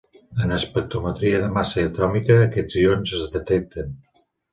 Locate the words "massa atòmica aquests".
1.57-2.79